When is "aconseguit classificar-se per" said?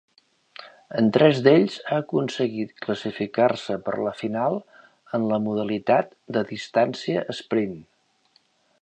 2.03-3.95